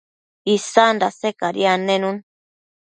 isan 0.53 0.93
dase 1.01 1.29
cadi 1.39 1.63
annenun 1.73 2.17